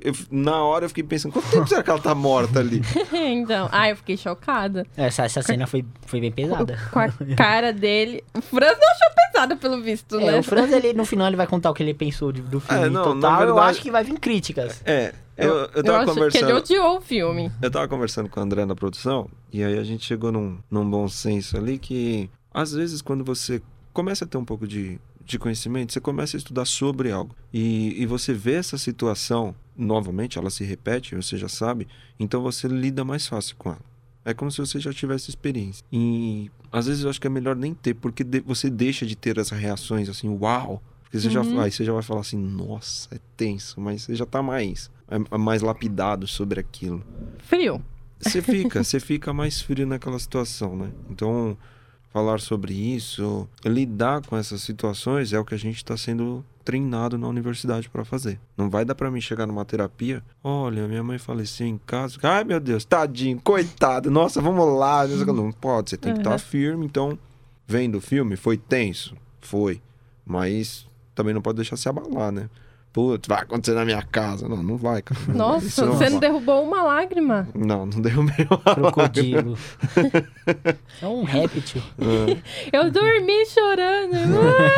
[0.00, 2.80] Eu- na hora eu fiquei pensando: quanto tempo será que ela tá morta ali?
[3.12, 3.68] então.
[3.70, 4.86] Ah, eu fiquei chocada.
[4.96, 6.78] Essa, essa cena foi, foi bem pesada.
[6.90, 8.24] Com a cara dele.
[8.32, 10.38] O Franz não achou pesado, pelo visto, É, né?
[10.38, 12.88] o Franz, ele, no final, ele vai contar o que ele pensou do filme É,
[12.88, 13.40] não, na total.
[13.42, 14.80] Eu verdade- acho que vai vir críticas.
[14.84, 16.56] É, eu, eu, Eu tava acho que ele conversando.
[16.56, 17.50] odiou o filme.
[17.60, 20.88] Eu tava conversando com o André na produção, e aí a gente chegou num, num
[20.88, 23.60] bom senso ali que, às vezes, quando você
[23.92, 27.34] começa a ter um pouco de, de conhecimento, você começa a estudar sobre algo.
[27.52, 31.86] E, e você vê essa situação, novamente, ela se repete, você já sabe,
[32.18, 33.94] então você lida mais fácil com ela.
[34.26, 35.84] É como se você já tivesse experiência.
[35.92, 39.14] E às vezes eu acho que é melhor nem ter, porque de- você deixa de
[39.14, 40.82] ter essas reações assim, uau!
[41.14, 44.26] Porque você já, aí você já vai falar assim, nossa, é tenso, mas você já
[44.26, 47.04] tá mais, é mais lapidado sobre aquilo
[47.38, 47.80] Frio.
[48.18, 50.90] você fica, você fica mais frio naquela situação, né?
[51.08, 51.56] Então,
[52.12, 57.16] falar sobre isso, lidar com essas situações é o que a gente está sendo treinado
[57.16, 58.40] na universidade para fazer.
[58.56, 62.42] Não vai dar para mim chegar numa terapia, olha, minha mãe faleceu em casa, ai
[62.42, 65.06] meu Deus, tadinho, coitado, nossa, vamos lá.
[65.06, 66.38] Não pode, você tem que estar Uhum.
[66.38, 66.86] firme.
[66.86, 67.16] Então,
[67.68, 69.80] vendo o filme, foi tenso, foi,
[70.26, 72.48] mas também não pode deixar se abalar, né?
[72.92, 74.48] Putz, vai acontecer na minha casa.
[74.48, 75.20] Não, não vai, cara.
[75.26, 77.48] Nossa, não você não derrubou uma lágrima.
[77.52, 78.46] Não, não deu meu.
[78.72, 79.58] Crocodilo.
[81.02, 81.82] é um réptil.
[82.72, 84.14] Eu dormi chorando.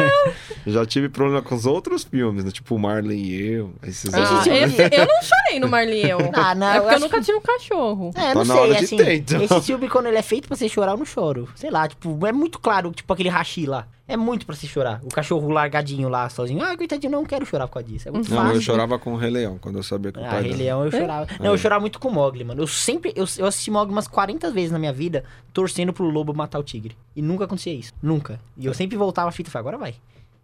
[0.67, 2.51] Já tive problema com os outros filmes, né?
[2.51, 3.75] Tipo Marley e eu.
[3.83, 6.19] Esses Ah, filme- esse- eu não chorei no Marley e eu.
[6.33, 8.11] Ah, não, é eu porque eu acho nunca tive um cachorro.
[8.15, 9.43] É, Tá não na sei, assim, ter, então.
[9.43, 11.49] esse filme, quando ele é feito pra você chorar, eu não choro.
[11.55, 13.87] Sei lá, tipo, é muito claro, tipo, aquele rachi lá.
[14.09, 15.01] É muito pra se chorar.
[15.03, 16.63] O cachorro largadinho lá, sozinho.
[16.63, 18.09] Ah, coitadinho, não quero chorar por causa disso.
[18.09, 18.55] É muito Não, fácil.
[18.55, 20.63] eu chorava com o Rei Leão, quando eu sabia que o Ah, pai Rei dela-
[20.63, 21.27] Leão eu chorava.
[21.41, 21.49] Não, É.
[21.49, 22.63] eu chorava muito com o Mogli, mano.
[22.63, 23.13] Eu sempre.
[23.17, 26.63] Eu, eu assisti Mogli umas 40 vezes na minha vida, torcendo pro lobo matar o
[26.63, 26.97] tigre.
[27.17, 27.93] E nunca acontecia isso.
[28.01, 28.39] Nunca.
[28.57, 29.97] E eu sempre voltava a fita e falava, agora vai.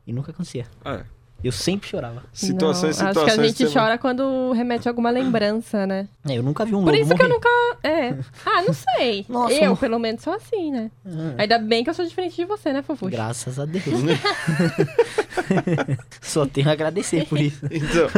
[0.04, 0.66] E nunca acontecia.
[0.84, 1.04] É.
[1.44, 2.22] Eu sempre chorava.
[2.32, 3.26] Situações, não, situações.
[3.26, 6.06] Acho que a gente chora quando remete a alguma lembrança, né?
[6.28, 7.34] É, eu nunca vi um Por isso que eu morrer.
[7.34, 7.48] nunca.
[7.82, 8.14] É.
[8.46, 9.26] Ah, não sei.
[9.28, 10.90] Nossa, eu, não- pelo menos, sou assim, né?
[11.06, 13.10] Ah, Ainda bem que eu sou diferente de você, né, Fofuxo?
[13.10, 13.84] Graças a Deus.
[16.20, 17.64] Só tenho a agradecer por isso.
[17.72, 18.08] Então,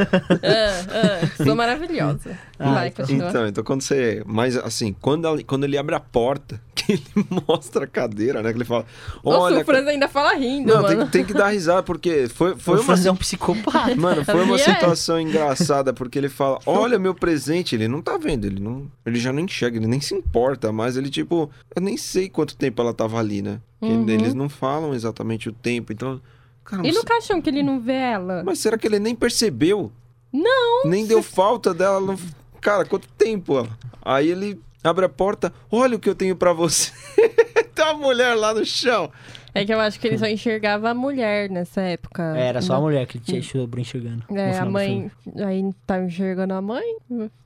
[0.43, 2.37] Ah, ah, sou maravilhosa.
[2.59, 3.29] Ah, Vai, então- continua.
[3.31, 4.23] então, então, quando você.
[4.27, 7.05] Mas assim, quando, ela- quando ele abre a porta, que ele
[7.49, 8.51] mostra a cadeira, né?
[8.53, 8.85] Que ele fala.
[9.25, 9.61] Nossa, Olha.
[9.61, 12.83] o Franz ainda fala rindo, Não, tem, tem que dar risada, porque foi, foi o
[12.83, 12.97] uma.
[13.15, 13.95] É um psicopata.
[13.97, 14.75] Mano, foi uma Sabia?
[14.75, 18.91] situação engraçada, porque ele fala: Olha meu presente, ele não tá vendo, ele não.
[19.07, 22.57] Ele já não enxerga, ele nem se importa, mas ele, tipo, eu nem sei quanto
[22.57, 23.61] tempo ela tava ali, né?
[23.81, 24.09] Uhum.
[24.09, 26.21] Eles não falam exatamente o tempo, então.
[26.65, 28.43] Cara, E no caixão que ele não vê ela?
[28.43, 29.93] Mas será que ele nem percebeu?
[30.33, 30.83] Não.
[30.87, 32.01] Nem deu falta dela.
[32.01, 32.19] Não...
[32.61, 33.55] Cara, quanto tempo?
[33.55, 33.67] ó?
[34.03, 35.53] Aí ele abre a porta.
[35.71, 36.91] Olha o que eu tenho pra você.
[37.75, 39.11] Tinha uma mulher lá no chão.
[39.55, 42.37] É que eu acho que ele só enxergava a mulher nessa época.
[42.37, 44.25] É, Era só a Não- mulher que ele tinha sobrou enxergando.
[44.31, 45.11] É, a mãe.
[45.47, 46.97] Aí tá enxergando a mãe.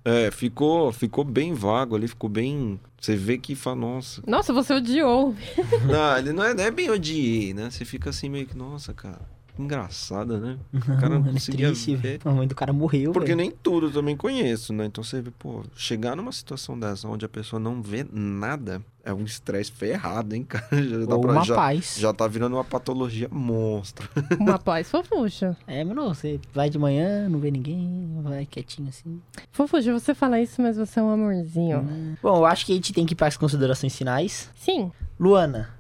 [0.05, 2.81] É, ficou, ficou bem vago ali, ficou bem.
[2.99, 4.23] Você vê que fala, nossa.
[4.27, 5.35] Nossa, você odiou.
[5.87, 7.69] Não, ele não é, não é bem odiei, né?
[7.71, 9.21] Você fica assim meio que, nossa, cara,
[9.55, 10.57] que engraçada, né?
[10.75, 12.19] O cara não Mano, é conseguia triste, ver.
[12.19, 12.21] velho.
[12.25, 13.39] A mãe do cara morreu, Porque velho.
[13.39, 14.87] nem tudo eu também conheço, né?
[14.87, 19.15] Então você vê, pô, chegar numa situação dessa onde a pessoa não vê nada é
[19.15, 20.67] um estresse ferrado, hein, cara?
[20.73, 21.97] Já, dá Ou pra- uma já, paz.
[21.99, 24.09] já tá virando uma patologia monstro.
[24.39, 25.57] Uma paz fofuxa.
[25.67, 29.21] É, mano, você vai de manhã, não vê ninguém, vai quietinho assim.
[29.53, 32.17] Fofuxa, você fala isso, mas você é um amorzinho.
[32.23, 34.51] Bom, eu acho que a gente tem que ir para as considerações finais.
[34.55, 34.91] Sim.
[35.19, 35.71] Luana,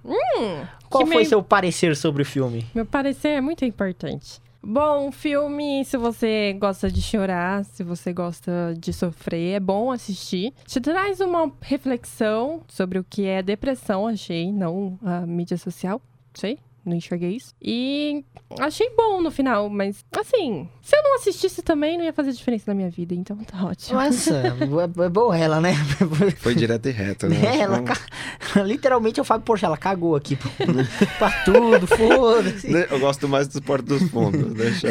[0.90, 2.66] qual que foi meio- seu parecer sobre o filme?
[2.74, 4.40] Meu parecer é muito importante.
[4.62, 10.52] Bom, filme, se você gosta de chorar, se você gosta de sofrer, é bom assistir.
[10.66, 16.02] Te traz uma reflexão sobre o que é depressão, achei, não a mídia social,
[16.34, 17.54] sei, não enxerguei isso.
[17.60, 18.24] E
[18.58, 22.64] achei bom no final, mas assim, se eu não assistisse também, não ia fazer diferença
[22.66, 24.00] na minha vida, então tá ótimo.
[24.00, 25.74] Nossa, é, é bom ela, né?
[26.38, 27.36] Foi direto e reto, né?
[27.44, 27.96] É, ela ca...
[28.64, 30.50] literalmente o Fábio Porsche, ela cagou aqui pra,
[31.18, 32.72] pra tudo, foda-se.
[32.90, 34.88] Eu gosto mais dos portos dos fundos, deixa.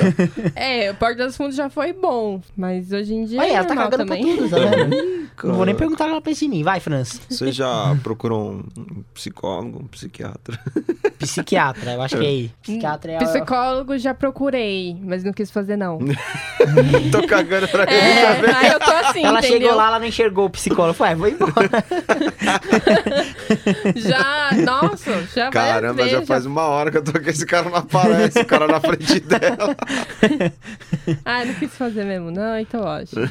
[0.56, 3.66] É, o Porta dos Fundos já foi bom, mas hoje em dia Olha, é ela
[3.66, 4.24] tá cagando também.
[4.24, 5.28] pra tudo, tá vendo?
[5.44, 6.64] Não vou nem perguntar ela pensa de mim.
[6.64, 7.20] Vai, França.
[7.30, 10.60] Você já procurou um psicólogo, um psiquiatra?
[11.20, 12.52] Psiquiatra, eu acho que é aí.
[12.62, 13.20] Psiquiatra é a...
[13.20, 16.00] Psicólogo já procurei, mas não quis fazer não.
[17.12, 18.56] Tô cagando pra ele É, também.
[18.56, 19.60] aí eu tô assim, Ela entendeu?
[19.60, 20.94] chegou lá, ela não enxergou o psicólogo.
[20.94, 21.54] Foi, vou embora.
[23.96, 27.70] Já, nossa, já vai Caramba, já faz uma hora que eu tô aqui, esse cara
[27.70, 29.76] não aparece, o cara na frente dela.
[31.24, 33.22] Ah, não quis fazer mesmo, não, então ótimo.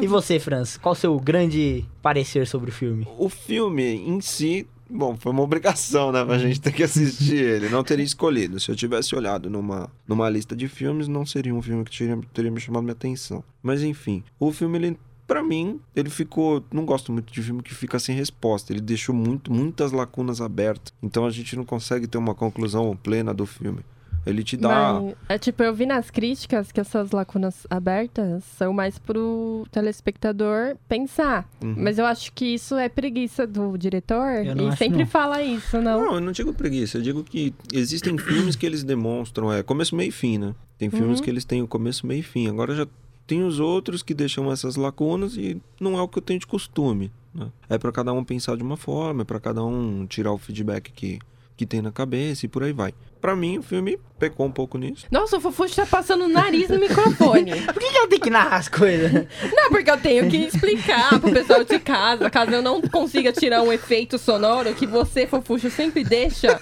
[0.00, 0.78] E você, França?
[0.78, 3.08] Qual o seu grande parecer sobre o filme?
[3.18, 7.68] O filme em si, bom, foi uma obrigação, né, pra gente ter que assistir ele.
[7.68, 8.58] Não teria escolhido.
[8.60, 12.18] Se eu tivesse olhado numa, numa lista de filmes, não seria um filme que teria,
[12.32, 13.42] teria me chamado minha atenção.
[13.62, 14.98] Mas enfim, o filme, ele.
[15.26, 16.64] Pra mim, ele ficou.
[16.72, 18.72] Não gosto muito de filme que fica sem resposta.
[18.72, 20.92] Ele deixou muito, muitas lacunas abertas.
[21.02, 23.80] Então a gente não consegue ter uma conclusão plena do filme.
[24.26, 25.00] Ele te dá.
[25.00, 30.76] Mas, é tipo, eu vi nas críticas que essas lacunas abertas são mais pro telespectador
[30.88, 31.48] pensar.
[31.62, 31.74] Uhum.
[31.78, 34.44] Mas eu acho que isso é preguiça do diretor.
[34.44, 35.06] Eu não E acho, sempre não.
[35.06, 36.04] fala isso, não?
[36.04, 39.94] Não, eu não digo preguiça, eu digo que existem filmes que eles demonstram é começo,
[39.94, 40.54] meio e fim, né?
[40.78, 41.24] Tem filmes Uhum.
[41.24, 42.48] que eles têm o começo, meio e fim.
[42.48, 42.86] Agora já
[43.26, 46.46] tem os outros que deixam essas lacunas e não é o que eu tenho de
[46.46, 47.10] costume.
[47.34, 47.48] Né?
[47.68, 50.92] É pra cada um pensar de uma forma, é pra cada um tirar o feedback
[50.92, 51.18] que,
[51.56, 52.92] que tem na cabeça e por aí vai.
[53.20, 55.06] Pra mim, o filme pecou um pouco nisso.
[55.10, 57.60] Nossa, o Fofuxo tá passando o nariz no microfone.
[57.66, 59.12] Por que, que ela tem que narrar as coisas?
[59.52, 63.62] Não, porque eu tenho que explicar pro pessoal de casa, caso eu não consiga tirar
[63.62, 66.58] um efeito sonoro que você, Fofuxo, sempre deixa.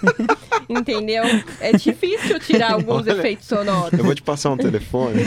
[0.68, 1.22] Entendeu?
[1.60, 3.92] É difícil tirar alguns Olha, efeitos sonoros.
[3.98, 5.22] Eu vou te passar um telefone,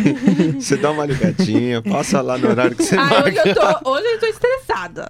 [0.59, 3.29] você dá uma ligadinha, passa lá no horário que você Ah, marca.
[3.29, 5.07] hoje eu, tô, hoje eu tô estressada.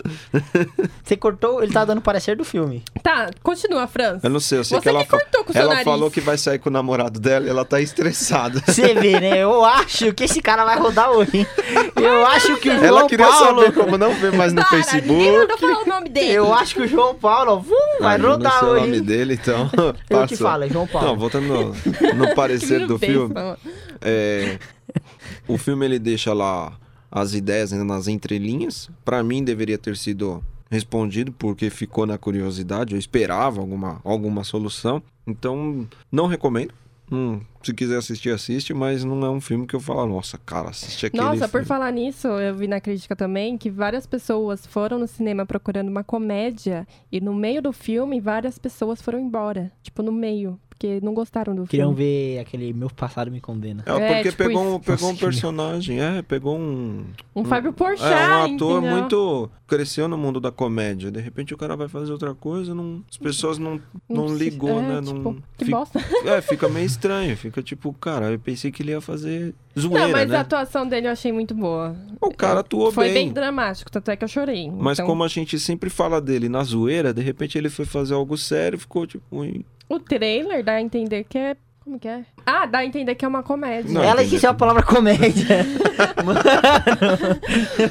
[1.04, 2.84] Você cortou, ele tá dando parecer do filme.
[3.02, 4.28] Tá, continua, França.
[4.28, 5.86] Eu não sei, eu sei Você que ela, que cortou com o seu ela nariz.
[5.86, 8.62] falou que vai sair com o namorado dela e ela tá estressada.
[8.66, 9.38] Você vê, né?
[9.40, 11.48] Eu acho que esse cara vai rodar hoje.
[11.96, 13.62] Eu acho que o João Ela queria Paulo...
[13.62, 15.58] saber como não ver mais no Para, Facebook.
[15.60, 16.34] falar o nome dele.
[16.34, 18.82] Eu acho que o João Paulo vum, vai não rodar sei o hoje.
[18.86, 19.04] nome hein?
[19.04, 19.70] dele, então.
[20.10, 20.28] Eu passou.
[20.28, 21.08] te falo, é João Paulo.
[21.08, 23.34] Não, voltando no, no parecer do besta, filme.
[24.02, 24.58] é,
[25.48, 26.74] o filme ele deixa lá
[27.12, 28.90] as ideias ainda nas entrelinhas.
[29.04, 32.94] Pra mim deveria ter sido respondido porque ficou na curiosidade.
[32.94, 35.02] Eu esperava alguma, alguma solução.
[35.26, 36.74] Então, não recomendo.
[37.10, 40.72] Hum, se quiser assistir, assiste, mas não é um filme que eu falo, nossa, cara,
[40.72, 41.66] assiste aquele Nossa, por filme.
[41.66, 46.04] falar nisso, eu vi na crítica também que várias pessoas foram no cinema procurando uma
[46.04, 49.72] comédia e no meio do filme várias pessoas foram embora.
[49.82, 52.04] Tipo, no meio, porque não gostaram do Queriam filme.
[52.04, 53.84] ver aquele Meu Passado Me Condena.
[53.86, 57.04] É, É, porque tipo pegou, um, pegou um Nossa, personagem, é, pegou um,
[57.36, 58.98] Um Fábio Porchat, É, um ator entendeu?
[58.98, 59.50] muito.
[59.66, 61.10] cresceu no mundo da comédia.
[61.12, 64.82] De repente o cara vai fazer outra coisa, não, as pessoas não, não, ligou, é,
[64.84, 65.02] né?
[65.02, 66.00] tipo, não, que fica, bosta.
[66.26, 67.36] é, fica meio estranho.
[67.36, 70.38] Fica tipo, cara, eu pensei que ele ia fazer zoeira, Não, mas né?
[70.38, 71.96] a atuação dele eu achei muito boa.
[72.22, 73.14] O cara atuou Foi bem.
[73.26, 74.70] bem dramático, tanto é que eu chorei.
[74.72, 78.14] Mas Então, como a gente sempre fala dele na zoeira, de repente ele foi fazer
[78.14, 79.24] algo sério e ficou tipo.
[79.32, 79.66] Ui.
[79.90, 81.56] O trailer dá a entender que é...
[81.84, 82.26] Como que é?
[82.46, 83.94] Ah, dá a entender que é uma comédia.
[83.94, 85.66] Não, Ela esqueceu a palavra comédia.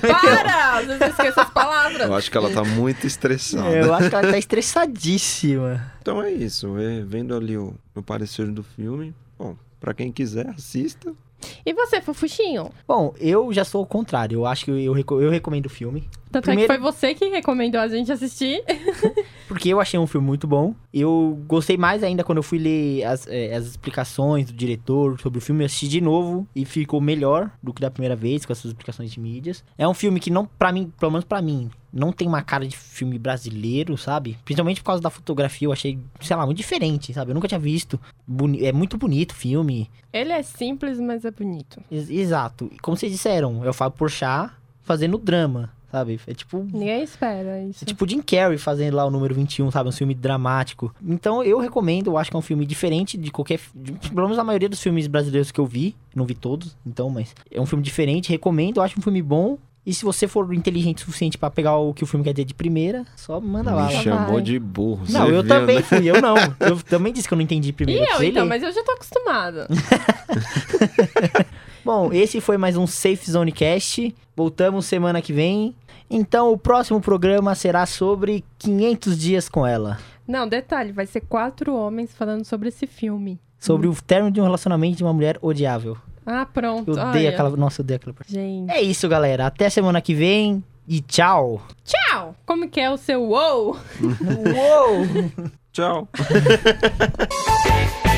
[0.01, 0.79] Para!
[0.79, 2.07] Às vezes eu esqueço as palavras.
[2.07, 3.71] Eu acho que ela tá muito estressada.
[3.71, 5.93] Eu acho que ela tá estressadíssima.
[6.03, 6.77] Então é isso.
[6.79, 9.15] é, vendo ali o, o parecer do filme.
[9.39, 11.13] Bom, pra quem quiser, assista.
[11.65, 12.71] E você, Fofuxinho?
[12.87, 14.41] Bom, eu já sou o contrário.
[14.41, 16.09] Eu acho que eu, eu recomendo o filme.
[16.31, 18.63] Tanto Primeiro- é que foi você que recomendou a gente assistir.
[19.49, 20.75] Porque eu achei um filme muito bom.
[20.93, 25.39] Eu gostei mais ainda quando eu fui ler as, eh, as explicações do diretor sobre
[25.39, 25.63] o filme.
[25.63, 29.11] Eu assisti de novo e ficou melhor do que da primeira vez, com essas explicações
[29.13, 29.65] de mídias.
[29.79, 32.67] É um filme que não, pra mim, pelo menos pra mim, não tem uma cara
[32.67, 34.37] de filme brasileiro, sabe?
[34.45, 37.31] Principalmente por causa da fotografia, eu achei, sei lá, muito diferente, sabe?
[37.31, 38.01] Eu nunca tinha visto.
[38.27, 39.89] Boni- é muito bonito o filme.
[40.13, 41.81] Ele é simples, mas é bonito.
[41.91, 42.69] Ex- Exato.
[42.83, 44.51] Como vocês disseram, é o Fábio Porchat
[44.83, 46.21] fazendo drama, sabe?
[46.27, 47.85] É tipo Ninguém espera isso.
[47.85, 49.89] É tipo o Jim Carrey fazendo lá o número 21, sabe?
[49.89, 50.95] Um filme dramático.
[51.07, 53.61] Então eu recomendo, eu acho que é um filme diferente de qualquer.
[53.75, 55.95] De, pelo menos a maioria dos filmes brasileiros que eu vi.
[56.15, 59.59] Não vi todos, então, mas é um filme diferente, recomendo, eu acho um filme bom.
[59.85, 62.45] E se você for inteligente o suficiente pra pegar o que o filme quer dizer
[62.45, 63.87] de primeira, só manda lá.
[63.87, 64.03] Me vai.
[64.03, 65.03] chamou de burro.
[65.09, 65.83] Não, você eu viu, também né?
[65.83, 66.35] fui, eu não.
[66.59, 68.01] Eu também disse que eu não entendi E primeiro.
[68.03, 68.49] eu, precisei então, ler.
[68.49, 69.69] mas eu já tô acostumada.
[71.87, 74.13] Bom, esse foi mais um Safe Zone Cast.
[74.35, 75.73] Voltamos semana que vem.
[76.11, 79.97] Então, o próximo programa será sobre 500 dias com ela.
[80.27, 83.39] Não, detalhe, vai ser quatro homens falando sobre esse filme.
[83.57, 85.97] Sobre o término de um relacionamento de uma mulher odiável.
[86.27, 86.91] Ah, pronto.
[86.91, 87.31] Eu odeio olha.
[87.31, 87.57] aquela.
[87.57, 88.33] Nossa, eu odeio aquela parte.
[88.33, 88.69] Gente.
[88.69, 89.47] É isso, galera.
[89.47, 91.63] Até semana que vem e tchau.
[91.85, 92.35] Tchau!
[92.45, 93.77] Como que é o seu wow?
[94.03, 95.07] Uou!
[95.71, 96.09] Tchau.